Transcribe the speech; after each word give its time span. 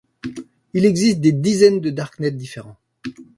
Il 0.73 0.87
existe 0.87 1.21
des 1.21 1.31
dizaines 1.31 1.79
de 1.79 1.91
darknets 1.91 2.31
différents. 2.31 2.79